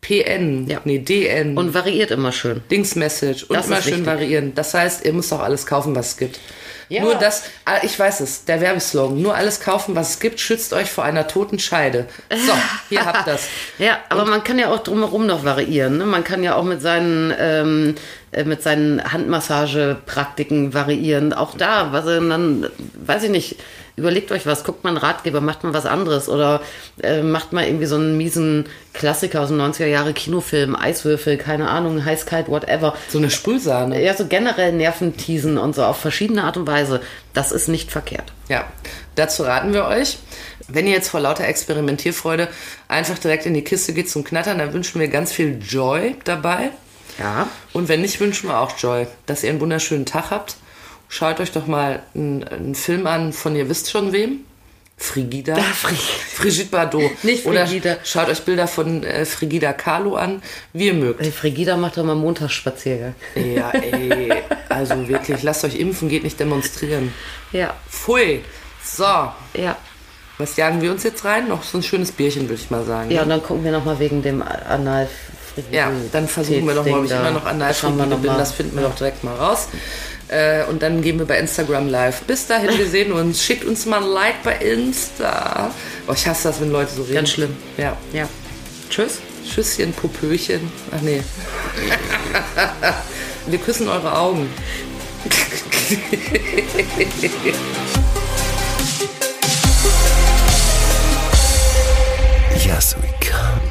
[0.00, 0.80] PN, Ja.
[0.84, 2.62] nee, DN, Und variiert immer schön.
[2.70, 4.06] Dings-Message und Das immer schön wichtig.
[4.06, 4.54] variieren.
[4.54, 6.40] Das heißt, ihr müsst auch alles kaufen, was es gibt.
[6.88, 7.02] Ja.
[7.02, 10.72] Nur das, ah, ich weiß es, der Werbeslogan, nur alles kaufen, was es gibt, schützt
[10.72, 12.06] euch vor einer toten Scheide.
[12.28, 12.52] So,
[12.88, 13.46] hier habt das.
[13.78, 15.98] Ja, aber man kann ja auch drumherum noch variieren.
[15.98, 16.06] Ne?
[16.06, 18.00] Man kann ja auch mit seinen, ähm, äh,
[18.44, 21.32] mit seinen Handmassagepraktiken variieren.
[21.32, 22.66] Auch da, was ihr dann,
[23.04, 23.56] weiß ich nicht,
[23.96, 26.60] überlegt euch was, guckt mal einen Ratgeber, macht mal was anderes oder
[27.02, 31.68] äh, macht mal irgendwie so einen miesen Klassiker aus dem 90er Jahre Kinofilm, Eiswürfel, keine
[31.68, 32.94] Ahnung, heiß, kalt, whatever.
[33.08, 34.02] So eine Sprühsahne.
[34.02, 37.00] Ja, so generell Nerventeasen und so auf verschiedene Art und Weise.
[37.34, 38.32] Das ist nicht verkehrt.
[38.48, 38.64] Ja,
[39.16, 40.18] dazu raten wir euch.
[40.68, 42.48] Wenn ihr jetzt vor lauter Experimentierfreude
[42.86, 46.70] einfach direkt in die Kiste geht zum Knattern, dann wünschen wir ganz viel Joy dabei.
[47.20, 47.48] Ja.
[47.72, 50.56] Und wenn nicht, wünschen wir auch Joy, dass ihr einen wunderschönen Tag habt.
[51.08, 54.40] Schaut euch doch mal einen, einen Film an von ihr wisst schon wem.
[54.96, 55.56] Frigida.
[55.56, 55.96] Fri-
[56.38, 57.10] Brigitte Bardot.
[57.24, 57.96] Nicht Oder Frigida.
[58.04, 60.42] schaut euch Bilder von äh, Frigida Kahlo an,
[60.74, 61.22] wie ihr mögt.
[61.22, 63.14] Hey, Frigida macht doch mal Montagsspaziergang.
[63.34, 64.30] Ja, ey,
[64.68, 67.14] also wirklich, lasst euch impfen, geht nicht demonstrieren.
[67.50, 68.42] Ja, Pfui.
[68.84, 69.04] So,
[69.54, 69.76] ja.
[70.36, 71.48] was jagen wir uns jetzt rein?
[71.48, 73.10] Noch so ein schönes Bierchen, würde ich mal sagen.
[73.10, 75.08] Ja, und dann gucken wir nochmal wegen dem Anal.
[75.70, 78.32] Ja, dann versuchen wir doch mal, ob ich immer noch Analfrigide bin.
[78.36, 79.68] Das finden wir doch direkt mal raus.
[80.28, 82.22] Äh, und dann gehen wir bei Instagram live.
[82.22, 83.42] Bis dahin, wir sehen uns.
[83.42, 85.70] Schickt uns mal ein Like bei Insta.
[86.06, 87.14] Oh, ich hasse das, wenn Leute so reden.
[87.14, 87.56] Ganz schlimm.
[87.76, 87.96] Ja.
[88.12, 88.28] Ja.
[88.88, 89.18] Tschüss.
[89.48, 90.70] Tschüsschen, Popöchen.
[90.96, 91.22] Ach nee.
[93.46, 94.48] wir küssen eure Augen.
[102.80, 103.29] as we come.